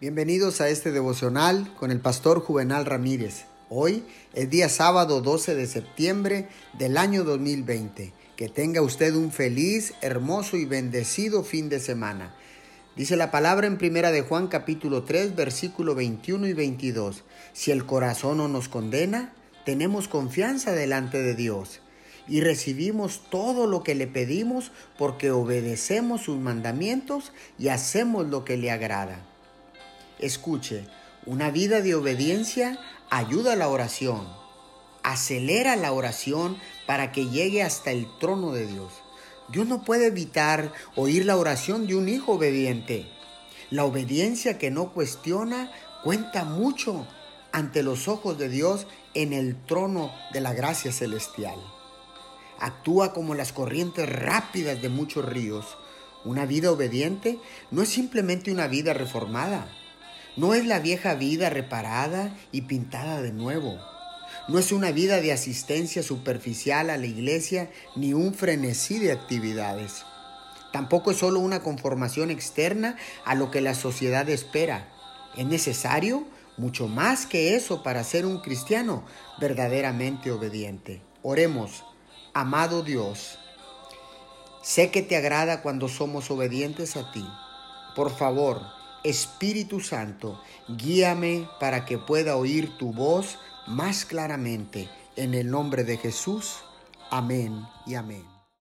[0.00, 3.44] Bienvenidos a este devocional con el pastor Juvenal Ramírez.
[3.68, 8.12] Hoy es día sábado 12 de septiembre del año 2020.
[8.34, 12.34] Que tenga usted un feliz, hermoso y bendecido fin de semana.
[12.96, 17.22] Dice la palabra en primera de Juan capítulo 3 versículo 21 y 22.
[17.52, 19.32] Si el corazón no nos condena,
[19.64, 21.80] tenemos confianza delante de Dios
[22.26, 28.56] y recibimos todo lo que le pedimos porque obedecemos sus mandamientos y hacemos lo que
[28.56, 29.24] le agrada.
[30.24, 30.86] Escuche,
[31.26, 32.78] una vida de obediencia
[33.10, 34.26] ayuda a la oración,
[35.02, 38.90] acelera la oración para que llegue hasta el trono de Dios.
[39.50, 43.06] Dios no puede evitar oír la oración de un hijo obediente.
[43.68, 45.70] La obediencia que no cuestiona
[46.02, 47.06] cuenta mucho
[47.52, 51.58] ante los ojos de Dios en el trono de la gracia celestial.
[52.58, 55.76] Actúa como las corrientes rápidas de muchos ríos.
[56.24, 57.38] Una vida obediente
[57.70, 59.68] no es simplemente una vida reformada
[60.36, 63.78] no es la vieja vida reparada y pintada de nuevo.
[64.48, 70.04] No es una vida de asistencia superficial a la iglesia ni un frenesí de actividades.
[70.72, 74.88] Tampoco es solo una conformación externa a lo que la sociedad espera.
[75.36, 79.04] Es necesario mucho más que eso para ser un cristiano
[79.38, 81.00] verdaderamente obediente.
[81.22, 81.84] Oremos,
[82.32, 83.38] amado Dios,
[84.62, 87.24] sé que te agrada cuando somos obedientes a ti.
[87.94, 88.62] Por favor,
[89.04, 94.88] Espíritu Santo, guíame para que pueda oír tu voz más claramente.
[95.16, 96.56] En el nombre de Jesús.
[97.10, 98.33] Amén y amén.